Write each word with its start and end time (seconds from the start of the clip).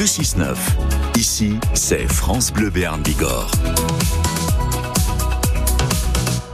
le 0.00 0.06
6-9. 0.06 0.56
Ici, 1.18 1.58
c'est 1.74 2.08
France 2.08 2.54
Bleu 2.54 2.70
Béarn 2.70 3.02
Bigorre. 3.02 3.50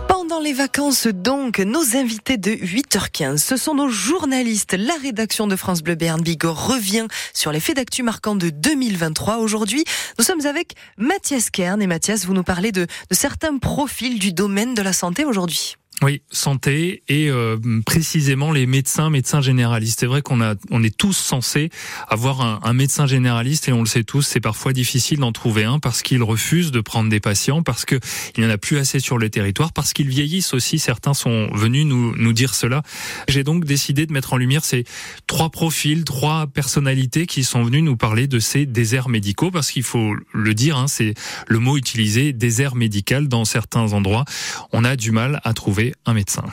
Pendant 0.09 0.41
les 0.41 0.53
vacances 0.53 1.07
donc, 1.07 1.61
nos 1.61 1.97
invités 1.97 2.39
de 2.39 2.51
8h15, 2.51 3.37
ce 3.37 3.57
sont 3.57 3.77
nos 3.77 3.89
journalistes. 3.89 4.75
La 4.77 4.95
rédaction 5.01 5.47
de 5.47 5.55
France 5.55 5.85
Bleu 5.85 5.95
Béarn 5.95 6.21
Bigorre 6.21 6.67
revient 6.67 7.07
sur 7.35 7.53
les 7.53 7.61
faits 7.61 7.77
d'actu 7.77 8.03
marquants 8.03 8.35
de 8.35 8.51
2023. 8.51 9.37
Aujourd'hui, 9.37 9.85
nous 10.19 10.25
sommes 10.25 10.45
avec 10.45 10.75
Mathias 10.99 11.51
Kern. 11.51 11.81
Et 11.81 11.87
Mathias, 11.87 12.25
vous 12.25 12.35
nous 12.35 12.43
parlez 12.43 12.73
de, 12.73 12.89
de 13.11 13.15
certains 13.15 13.59
profils 13.59 14.19
du 14.19 14.33
domaine 14.33 14.75
de 14.75 14.83
la 14.83 14.93
santé 14.93 15.25
aujourd'hui. 15.25 15.77
Oui, 16.03 16.21
santé 16.31 17.03
et 17.09 17.31
euh, 17.31 17.57
précisément 17.87 18.53
les 18.53 18.67
médecins, 18.67 19.09
médecins 19.09 19.41
généralistes. 19.41 20.01
C'est 20.01 20.07
vrai 20.07 20.21
qu'on 20.21 20.43
a, 20.43 20.55
on 20.71 20.83
est 20.83 20.95
tous 20.95 21.15
censés 21.17 21.71
avoir 22.09 22.43
un, 22.43 22.61
un, 22.65 22.75
médecin 22.75 23.07
généraliste 23.07 23.71
et 23.71 23.73
on 23.73 23.81
le 23.81 23.87
sait 23.87 24.05
tous, 24.05 24.21
c'est 24.21 24.41
parfois 24.41 24.75
difficile 24.75 25.21
d'en 25.21 25.33
trouver 25.33 25.65
un 25.65 25.79
parce 25.79 26.03
qu'il 26.03 26.23
refuse 26.23 26.71
de 26.71 26.83
prendre 26.83 27.09
des 27.09 27.19
patients, 27.19 27.63
parce 27.63 27.87
que 27.87 27.99
il 28.37 28.43
n'y 28.43 28.47
en 28.47 28.51
a 28.51 28.59
plus 28.59 28.77
assez 28.77 29.01
sur 29.01 29.17
le 29.17 29.31
territoire, 29.31 29.73
parce 29.73 29.95
qu'ils 29.95 30.09
vieillissent 30.09 30.53
aussi. 30.53 30.79
Certains 30.79 31.15
sont 31.15 31.49
venus 31.55 31.87
nous 31.87 32.15
nous 32.15 32.33
dire 32.35 32.55
cela. 32.55 32.83
J'ai 33.27 33.43
donc 33.43 33.65
décidé 33.65 34.05
de 34.05 34.13
mettre 34.13 34.35
en 34.35 34.37
lumière 34.37 34.67
ces 34.67 34.85
trois 35.27 35.49
profils, 35.49 36.05
trois 36.05 36.47
personnalités 36.47 37.27
qui 37.27 37.43
sont 37.43 37.65
venus 37.65 37.83
nous 37.83 37.97
parler 37.97 38.27
de 38.27 38.39
ces 38.39 38.67
déserts 38.67 39.09
médicaux, 39.09 39.51
parce 39.51 39.71
qu'il 39.71 39.83
faut 39.83 40.15
le 40.35 40.53
dire, 40.53 40.77
hein, 40.77 40.89
c'est 40.89 41.15
le 41.49 41.59
mot 41.59 41.79
utilisé, 41.79 42.35
désert 42.35 42.75
médical 42.75 43.29
dans 43.29 43.47
certains 43.47 43.95
endroits. 43.95 44.27
On 44.73 44.85
a 44.85 44.97
du 44.97 45.11
mal 45.11 45.41
à 45.43 45.55
trouver 45.55 45.86
un 46.05 46.15
médecin. 46.15 46.45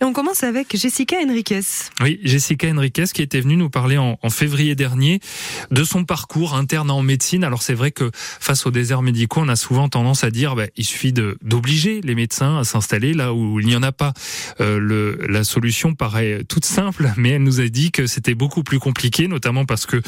Et 0.00 0.04
on 0.04 0.12
commence 0.12 0.42
avec 0.42 0.76
Jessica 0.76 1.16
Henriquez. 1.24 1.60
Oui, 2.00 2.20
Jessica 2.22 2.68
Henriquez 2.68 3.04
qui 3.12 3.22
était 3.22 3.40
venue 3.40 3.56
nous 3.56 3.70
parler 3.70 3.98
en, 3.98 4.18
en, 4.22 4.30
février 4.30 4.74
dernier 4.74 5.20
de 5.70 5.84
son 5.84 6.04
parcours 6.04 6.54
interne 6.54 6.90
en 6.90 7.02
médecine. 7.02 7.44
Alors 7.44 7.62
c'est 7.62 7.74
vrai 7.74 7.90
que 7.90 8.10
face 8.14 8.66
aux 8.66 8.70
déserts 8.70 9.02
médicaux, 9.02 9.40
on 9.40 9.48
a 9.48 9.56
souvent 9.56 9.88
tendance 9.88 10.24
à 10.24 10.30
dire 10.30 10.56
bah, 10.56 10.66
il 10.76 10.84
suffit 10.84 11.12
d'obliger 11.12 12.00
les 12.02 12.14
médecins 12.14 12.58
à 12.58 12.64
s'installer 12.64 13.14
là 13.14 13.32
où 13.32 13.60
il 13.60 13.66
n'y 13.66 13.76
en 13.76 13.82
a 13.82 13.92
pas. 13.92 14.12
Euh, 14.60 14.78
le, 14.78 15.18
la 15.28 15.44
solution 15.44 15.94
paraît 15.94 16.44
toute 16.48 16.64
simple, 16.64 17.10
mais 17.16 17.30
elle 17.30 17.42
nous 17.42 17.60
a 17.60 17.68
dit 17.68 17.90
que 17.90 18.06
c'était 18.06 18.34
beaucoup 18.34 18.62
plus 18.62 18.78
compliqué, 18.78 19.28
notamment 19.28 19.64
parce 19.64 19.86
que 19.86 20.00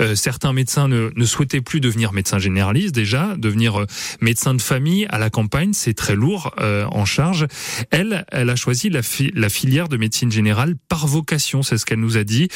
euh, 0.00 0.14
certains 0.14 0.52
médecins 0.52 0.88
ne, 0.88 1.10
ne, 1.14 1.24
souhaitaient 1.24 1.60
plus 1.60 1.80
devenir 1.80 2.12
médecin 2.12 2.38
généraliste 2.38 2.94
déjà, 2.94 3.34
devenir 3.36 3.80
euh, 3.80 3.86
médecin 4.20 4.54
de 4.54 4.62
famille 4.62 5.06
à 5.10 5.18
la 5.18 5.30
campagne, 5.30 5.72
c'est 5.72 5.94
très 5.94 6.14
lourd 6.14 6.54
en 6.60 7.04
charge. 7.04 7.46
Elle, 7.90 8.19
elle 8.30 8.50
a 8.50 8.56
choisi 8.56 8.90
la, 8.90 9.02
fi 9.02 9.30
la 9.34 9.48
filière 9.48 9.88
de 9.88 9.96
médecine 9.96 10.30
générale 10.30 10.74
par 10.88 11.06
vocation, 11.06 11.62
c'est 11.62 11.78
ce 11.78 11.86
qu'elle 11.86 12.00
nous 12.00 12.16
a 12.16 12.24
dit. 12.24 12.48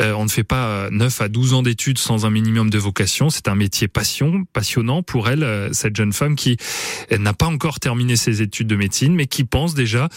Euh, 0.00 0.12
on 0.14 0.24
ne 0.24 0.30
fait 0.30 0.44
pas 0.44 0.88
9 0.90 1.20
à 1.20 1.28
12 1.28 1.54
ans 1.54 1.62
d'études 1.62 1.98
sans 1.98 2.26
un 2.26 2.30
minimum 2.30 2.70
de 2.70 2.78
vocation, 2.78 3.30
c'est 3.30 3.48
un 3.48 3.54
métier 3.54 3.88
passion, 3.88 4.44
passionnant 4.52 5.02
pour 5.02 5.28
elle, 5.28 5.42
euh, 5.42 5.72
cette 5.72 5.96
jeune 5.96 6.12
femme 6.12 6.36
qui 6.36 6.56
n'a 7.16 7.32
pas 7.32 7.46
encore 7.46 7.80
terminé 7.80 8.16
ses 8.16 8.42
études 8.42 8.66
de 8.66 8.76
médecine, 8.76 9.14
mais 9.14 9.26
qui 9.26 9.44
pense 9.44 9.74
déjà 9.74 10.08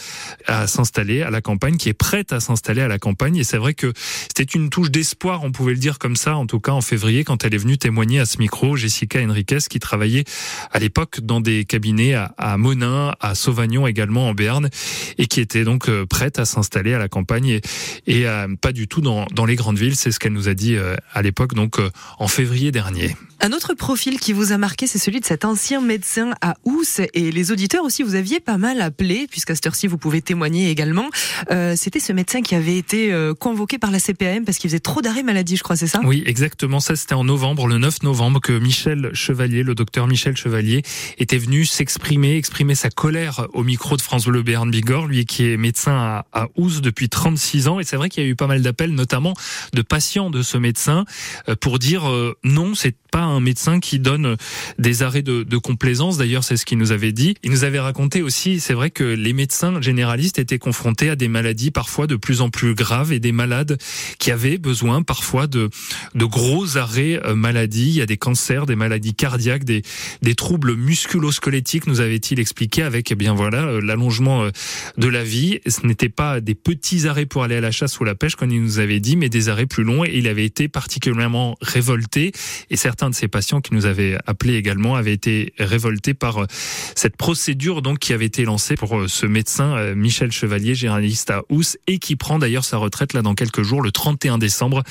à 0.46 0.66
s'installer 0.66 1.22
à 1.22 1.30
la 1.30 1.40
campagne, 1.40 1.76
qui 1.76 1.88
est 1.88 1.94
prête 1.94 2.32
à 2.32 2.40
s'installer 2.40 2.82
à 2.82 2.88
la 2.88 2.98
campagne. 2.98 3.36
Et 3.36 3.44
c'est 3.44 3.58
vrai 3.58 3.74
que 3.74 3.92
c'était 4.28 4.42
une 4.44 4.70
touche 4.70 4.90
d'espoir, 4.90 5.44
on 5.44 5.52
pouvait 5.52 5.72
le 5.72 5.78
dire 5.78 5.98
comme 5.98 6.16
ça, 6.16 6.36
en 6.36 6.46
tout 6.46 6.60
cas 6.60 6.72
en 6.72 6.80
février, 6.80 7.24
quand 7.24 7.44
elle 7.44 7.54
est 7.54 7.58
venue 7.58 7.78
témoigner 7.78 8.20
à 8.20 8.26
ce 8.26 8.38
micro, 8.38 8.76
Jessica 8.76 9.20
Henriquez, 9.20 9.58
qui 9.68 9.78
travaillait 9.78 10.24
à 10.70 10.78
l'époque 10.78 11.20
dans 11.20 11.40
des 11.40 11.64
cabinets 11.64 12.14
à, 12.14 12.56
Monin, 12.56 13.14
à 13.20 13.34
Sauvagnon 13.34 13.86
également 13.86 14.28
en 14.28 14.34
Béarn, 14.34 14.68
et 15.18 15.26
qui 15.26 15.40
était 15.40 15.64
donc 15.64 15.88
euh, 15.88 16.06
prête 16.06 16.38
à 16.38 16.44
s'installer 16.44 16.94
à 16.94 16.98
la 16.98 17.08
campagne 17.08 17.48
et, 17.48 17.60
et 18.06 18.26
euh, 18.26 18.48
pas 18.60 18.72
du 18.72 18.88
tout 18.88 19.00
dans, 19.00 19.26
dans 19.32 19.44
les 19.44 19.56
grandes 19.56 19.78
villes. 19.78 19.96
C'est 19.96 20.10
ce 20.10 20.18
qu'elle 20.18 20.32
nous 20.32 20.48
a 20.48 20.54
dit 20.54 20.76
euh, 20.76 20.96
à 21.12 21.22
l'époque, 21.22 21.54
donc 21.54 21.78
en 22.18 22.28
février 22.28 22.72
dernier. 22.72 23.16
Un 23.40 23.52
autre 23.52 23.74
profil 23.74 24.20
qui 24.20 24.32
vous 24.32 24.52
a 24.52 24.58
marqué, 24.58 24.86
c'est 24.86 24.98
celui 24.98 25.18
de 25.18 25.24
cet 25.24 25.44
ancien 25.44 25.80
médecin 25.80 26.32
à 26.40 26.54
Ous. 26.64 27.00
Et 27.12 27.32
les 27.32 27.50
auditeurs 27.50 27.84
aussi, 27.84 28.02
vous 28.04 28.14
aviez 28.14 28.38
pas 28.38 28.56
mal 28.56 28.80
appelé, 28.80 29.26
puisqu'à 29.28 29.54
cette 29.56 29.66
heure-ci, 29.66 29.88
vous 29.88 29.98
pouvez 29.98 30.22
témoigner 30.22 30.70
également. 30.70 31.10
Euh, 31.50 31.74
C'était 31.76 31.98
ce 31.98 32.12
médecin 32.12 32.42
qui 32.42 32.54
avait 32.54 32.76
été 32.76 33.12
convoqué 33.40 33.78
par 33.78 33.90
la 33.90 33.98
CPAM 33.98 34.44
parce 34.44 34.58
qu'il 34.58 34.70
faisait 34.70 34.80
trop 34.80 35.02
d'arrêts 35.02 35.22
maladie, 35.22 35.56
je 35.56 35.62
crois, 35.62 35.76
c'est 35.76 35.86
ça? 35.88 36.00
Oui, 36.04 36.22
exactement. 36.26 36.78
Ça, 36.80 36.94
c'était 36.94 37.14
en 37.14 37.24
novembre, 37.24 37.66
le 37.66 37.78
9 37.78 38.02
novembre, 38.04 38.40
que 38.40 38.52
Michel 38.52 39.10
Chevalier, 39.12 39.62
le 39.62 39.74
docteur 39.74 40.06
Michel 40.06 40.36
Chevalier, 40.36 40.82
était 41.18 41.38
venu 41.38 41.64
s'exprimer, 41.64 42.36
exprimer 42.36 42.74
sa 42.74 42.90
colère 42.90 43.46
au 43.52 43.64
micro 43.64 43.96
de 43.96 44.02
France 44.02 44.26
Bleu 44.26 44.42
Béarn 44.42 44.70
Bigorre, 44.82 45.06
lui 45.06 45.24
qui 45.24 45.46
est 45.50 45.56
médecin 45.56 45.92
à, 45.92 46.26
à 46.32 46.48
Ous 46.56 46.80
depuis 46.80 47.08
36 47.08 47.68
ans. 47.68 47.78
Et 47.78 47.84
c'est 47.84 47.96
vrai 47.96 48.08
qu'il 48.08 48.22
y 48.24 48.26
a 48.26 48.28
eu 48.28 48.34
pas 48.34 48.48
mal 48.48 48.62
d'appels, 48.62 48.94
notamment 48.94 49.34
de 49.72 49.82
patients 49.82 50.30
de 50.30 50.42
ce 50.42 50.58
médecin, 50.58 51.04
euh, 51.48 51.54
pour 51.54 51.78
dire 51.78 52.08
euh, 52.10 52.36
non, 52.42 52.74
c'est 52.74 52.96
pas 53.12 53.20
un 53.20 53.40
médecin 53.40 53.78
qui 53.78 53.98
donne 53.98 54.36
des 54.78 55.02
arrêts 55.02 55.22
de, 55.22 55.56
complaisance. 55.58 56.16
D'ailleurs, 56.16 56.42
c'est 56.42 56.56
ce 56.56 56.64
qu'il 56.64 56.78
nous 56.78 56.92
avait 56.92 57.12
dit. 57.12 57.36
Il 57.44 57.50
nous 57.50 57.62
avait 57.62 57.78
raconté 57.78 58.22
aussi, 58.22 58.58
c'est 58.58 58.72
vrai 58.72 58.90
que 58.90 59.04
les 59.04 59.32
médecins 59.34 59.80
généralistes 59.80 60.38
étaient 60.38 60.58
confrontés 60.58 61.10
à 61.10 61.14
des 61.14 61.28
maladies 61.28 61.70
parfois 61.70 62.06
de 62.06 62.16
plus 62.16 62.40
en 62.40 62.48
plus 62.48 62.74
graves 62.74 63.12
et 63.12 63.20
des 63.20 63.32
malades 63.32 63.78
qui 64.18 64.30
avaient 64.30 64.58
besoin 64.58 65.02
parfois 65.02 65.46
de, 65.46 65.68
de 66.14 66.24
gros 66.24 66.78
arrêts 66.78 67.20
euh, 67.24 67.34
maladie. 67.34 67.88
Il 67.90 67.96
y 67.96 68.00
a 68.00 68.06
des 68.06 68.16
cancers, 68.16 68.64
des 68.64 68.76
maladies 68.76 69.14
cardiaques, 69.14 69.64
des, 69.64 69.82
des 70.22 70.34
troubles 70.34 70.74
musculo-squelettiques, 70.74 71.86
nous 71.86 72.00
avait-il 72.00 72.40
expliqué 72.40 72.82
avec, 72.82 73.12
eh 73.12 73.14
bien 73.14 73.34
voilà, 73.34 73.64
euh, 73.64 73.80
l'allongement 73.82 74.44
euh, 74.44 74.50
de 74.96 75.08
la 75.08 75.22
vie. 75.22 75.60
Ce 75.66 75.86
n'était 75.86 76.08
pas 76.08 76.40
des 76.40 76.54
petits 76.54 77.06
arrêts 77.06 77.26
pour 77.26 77.44
aller 77.44 77.56
à 77.56 77.60
la 77.60 77.70
chasse 77.70 78.00
ou 78.00 78.04
la 78.04 78.14
pêche, 78.14 78.36
comme 78.36 78.50
il 78.50 78.62
nous 78.62 78.78
avait 78.78 79.00
dit, 79.00 79.16
mais 79.16 79.28
des 79.28 79.50
arrêts 79.50 79.66
plus 79.66 79.84
longs. 79.84 80.04
Et 80.04 80.12
il 80.14 80.28
avait 80.28 80.46
été 80.46 80.68
particulièrement 80.68 81.56
révolté. 81.60 82.32
Et 82.70 82.76
certains 82.76 83.01
de 83.10 83.14
ses 83.14 83.28
patients 83.28 83.60
qui 83.60 83.74
nous 83.74 83.86
avaient 83.86 84.18
appelé 84.26 84.54
également 84.54 84.96
avaient 84.96 85.12
été 85.12 85.52
révoltés 85.58 86.14
par 86.14 86.46
cette 86.94 87.16
procédure 87.16 87.82
donc 87.82 87.98
qui 87.98 88.12
avait 88.12 88.26
été 88.26 88.44
lancée 88.44 88.74
pour 88.74 89.04
ce 89.08 89.26
médecin 89.26 89.94
Michel 89.94 90.32
Chevalier, 90.32 90.74
généraliste 90.74 91.30
à 91.30 91.42
Ous, 91.50 91.76
et 91.86 91.98
qui 91.98 92.16
prend 92.16 92.38
d'ailleurs 92.38 92.64
sa 92.64 92.76
retraite 92.76 93.12
là 93.12 93.22
dans 93.22 93.34
quelques 93.34 93.62
jours, 93.62 93.82
le 93.82 93.92
31 93.92 94.38
décembre. 94.38 94.82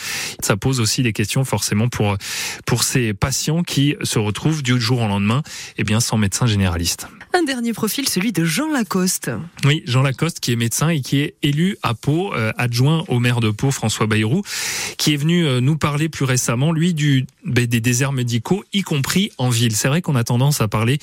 Ça 0.42 0.58
pose 0.58 0.80
aussi 0.80 1.04
des 1.04 1.14
questions 1.14 1.44
forcément 1.44 1.90
pour 1.90 2.18
pour 2.66 2.84
ces 2.84 3.14
patients 3.14 3.64
qui 3.64 3.96
se 4.04 4.20
retrouvent 4.20 4.64
du 4.64 4.80
jour 4.80 5.02
au 5.02 5.08
lendemain, 5.08 5.44
eh 5.78 5.84
bien 5.84 6.00
sans 6.00 6.18
médecin 6.18 6.46
généraliste. 6.46 7.08
Un 7.34 7.44
dernier 7.44 7.72
profil, 7.72 8.10
celui 8.10 8.34
de 8.34 8.44
Jean 8.44 8.70
Lacoste. 8.72 9.32
Oui, 9.64 9.84
Jean 9.86 10.02
Lacoste 10.02 10.42
qui 10.42 10.52
est 10.52 10.58
médecin 10.58 10.90
et 10.90 11.00
qui 11.00 11.20
est 11.20 11.36
élu 11.42 11.78
à 11.82 11.94
Pau, 11.94 12.34
euh, 12.34 12.52
adjoint 12.58 13.06
au 13.08 13.20
maire 13.20 13.40
de 13.40 13.52
Pau, 13.52 13.72
François 13.72 14.06
Bayrou, 14.06 14.44
qui 14.98 15.14
est 15.14 15.18
venu 15.18 15.46
euh, 15.46 15.62
nous 15.62 15.78
parler 15.78 16.10
plus 16.10 16.26
récemment, 16.26 16.74
lui, 16.74 16.94
du 16.94 17.26
des 17.46 17.68
médicaux, 18.10 18.64
y 18.74 18.82
compris 18.82 19.32
en 19.38 19.50
ville. 19.50 19.76
C'est 19.76 19.88
vrai 19.88 20.02
qu'on 20.02 20.16
a 20.16 20.24
tendance 20.24 20.62
à 20.62 20.68
parler 20.68 20.98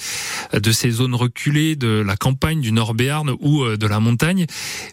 de 0.52 0.72
ces 0.72 0.90
zones 0.90 1.14
reculées, 1.14 1.76
de 1.76 2.02
la 2.04 2.16
campagne, 2.16 2.60
du 2.60 2.72
Nord 2.72 2.94
Béarn 2.94 3.30
ou 3.40 3.64
de 3.64 3.86
la 3.86 4.00
montagne, 4.00 4.46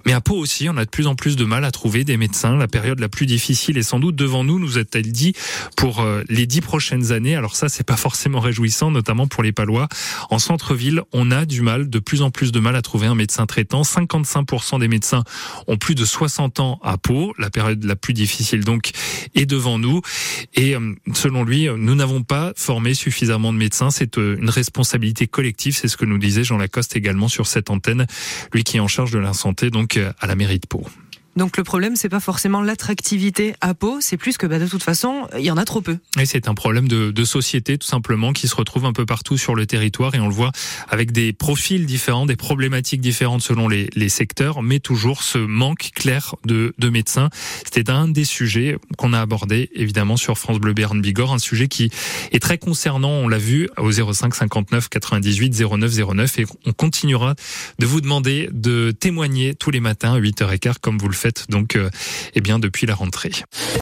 mais 0.06 0.14
à 0.14 0.22
Pau 0.22 0.36
aussi, 0.36 0.70
on 0.70 0.78
a 0.78 0.86
de 0.86 0.90
plus 0.90 1.08
en 1.08 1.16
plus 1.16 1.36
de 1.36 1.46
mal 1.46 1.66
à 1.66 1.72
trouver 1.72 2.04
des 2.04 2.18
médecins. 2.18 2.56
La 2.56 2.68
période 2.68 3.00
la 3.00 3.10
plus 3.10 3.26
difficile 3.26 3.78
est 3.78 3.84
sans 3.84 4.00
doute 4.00 4.16
devant 4.16 4.44
nous, 4.44 4.60
nous 4.60 4.78
a-t-elle 4.78 5.12
dit, 5.12 5.34
pour 5.76 6.06
les 6.30 6.46
dix 6.46 6.62
prochaines 6.62 7.12
années. 7.12 7.36
Alors 7.36 7.56
ça, 7.56 7.70
c'est 7.70 7.86
pas 7.86 7.98
forcément 7.98 8.40
réjouissant, 8.40 8.92
notamment 8.92 9.28
pour 9.28 9.42
les 9.42 9.52
Palois. 9.52 9.88
En 10.30 10.38
centre-ville, 10.38 11.02
on 11.14 11.32
a 11.32 11.46
du 11.46 11.62
mal, 11.62 11.90
de 11.90 12.00
plus 12.00 12.22
en 12.22 12.30
plus 12.30 12.52
de 12.52 12.60
mal 12.60 12.76
à 12.76 12.82
trouver 12.82 13.08
un 13.08 13.16
médecin 13.16 13.46
traitant. 13.46 13.82
55% 13.82 14.80
des 14.80 14.88
médecins 14.88 15.24
ont 15.68 15.78
plus 15.78 15.96
de 15.96 16.06
60 16.06 16.60
ans 16.60 16.80
à 16.84 16.98
Pau. 16.98 17.34
La 17.40 17.50
période 17.50 17.84
la 17.84 17.96
plus 17.96 18.14
difficile 18.14 18.64
donc 18.64 18.92
est 19.34 19.46
devant 19.46 19.80
nous. 19.80 20.02
Et 20.56 20.76
selon 21.14 21.44
lui, 21.44 21.68
nous 21.78 21.95
n'avons 21.96 22.24
pas 22.24 22.54
formé 22.56 22.94
suffisamment 22.94 23.52
de 23.52 23.58
médecins. 23.58 23.92
C'est 23.92 24.18
une 24.18 24.50
responsabilité 24.50 25.28
collective. 25.28 25.76
C'est 25.76 25.88
ce 25.88 25.98
que 25.98 26.06
nous 26.06 26.18
disait 26.18 26.44
Jean 26.44 26.58
Lacoste 26.58 26.96
également 26.96 27.28
sur 27.28 27.48
cette 27.48 27.70
antenne, 27.70 28.06
lui 28.54 28.64
qui 28.64 28.78
est 28.78 28.82
en 28.82 28.88
charge 28.88 29.12
de 29.12 29.20
la 29.20 29.34
santé 29.34 29.70
donc 29.70 30.00
à 30.20 30.28
la 30.28 30.36
mairie 30.36 30.60
de 30.60 30.68
Pau. 30.68 30.86
Donc 31.36 31.58
le 31.58 31.64
problème, 31.66 31.98
c'est 31.98 32.08
pas 32.08 32.22
forcément 32.22 32.62
l'attractivité 32.62 33.56
à 33.60 33.74
Pau, 33.74 33.98
c'est 34.00 34.16
plus 34.16 34.38
que 34.38 34.48
bah, 34.48 34.58
de 34.58 34.68
toute 34.68 34.84
façon, 34.84 35.28
il 35.38 35.44
y 35.44 35.52
en 35.52 35.58
a 35.58 35.66
trop 35.66 35.82
peu. 35.82 35.98
Et 36.18 36.26
c'est 36.26 36.48
un 36.48 36.54
problème 36.54 36.88
de, 36.88 37.12
de, 37.12 37.26
société 37.26 37.78
tout 37.78 37.88
simplement 37.88 38.32
qui 38.32 38.48
se 38.48 38.56
retrouve 38.56 38.86
un 38.86 38.94
peu 38.94 39.06
partout 39.06 39.38
sur 39.38 39.54
le 39.54 39.66
territoire. 39.66 40.16
Et 40.16 40.20
on 40.20 40.28
le 40.28 40.34
voit 40.34 40.54
avec 40.88 41.12
des 41.12 41.34
profils 41.34 41.86
différents, 41.86 42.26
des 42.26 42.38
problématiques 42.38 43.02
différentes 43.02 43.42
selon 43.42 43.68
les, 43.68 43.90
les 43.96 44.08
secteurs, 44.08 44.62
mais 44.62 44.80
toujours 44.80 45.24
ce 45.24 45.38
manque 45.38 45.92
clair 45.94 46.36
de, 46.46 46.74
de 46.78 46.90
médecins. 46.90 47.30
C'était 47.66 47.90
un 47.90 48.08
des 48.08 48.24
sujets 48.24 48.78
qu'on 48.98 49.12
a 49.12 49.20
abordé 49.20 49.70
évidemment 49.74 50.16
sur 50.16 50.38
France 50.38 50.60
Bleu 50.60 50.74
Béarn 50.74 51.02
Bigorre, 51.02 51.34
un 51.34 51.40
sujet 51.40 51.68
qui 51.68 51.92
est 52.32 52.40
très 52.40 52.58
concernant, 52.58 53.10
on 53.10 53.28
l'a 53.28 53.40
vu 53.40 53.70
au 53.78 53.92
05 53.92 54.34
59 54.34 54.88
98 54.88 55.62
09 55.70 56.14
09 56.14 56.40
et 56.40 56.46
on 56.66 56.72
continuera 56.72 57.36
de 57.80 57.86
vous 57.86 58.00
demander 58.00 58.50
de 58.54 58.92
témoigner 58.92 59.54
tous 59.54 59.72
les 59.72 59.82
matins 59.82 60.14
à 60.14 60.20
8h15 60.20 60.76
comme 60.80 60.98
vous 60.98 61.10
le 61.10 61.14
faites 61.14 61.25
donc 61.50 61.76
euh, 61.76 61.90
eh 62.34 62.42
bien 62.42 62.60
depuis 62.60 62.86
la 62.88 62.96
rentrée. 62.96 63.32